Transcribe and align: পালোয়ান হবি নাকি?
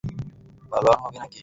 পালোয়ান 0.71 0.99
হবি 1.03 1.17
নাকি? 1.19 1.39